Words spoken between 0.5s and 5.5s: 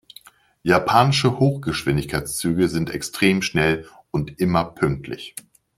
Japanische Hochgeschwindigkeitszüge sind extrem schnell und immer pünktlich.